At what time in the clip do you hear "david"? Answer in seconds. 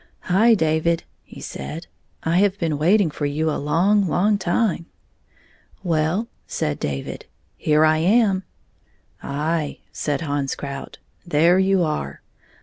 0.55-1.03, 6.79-7.27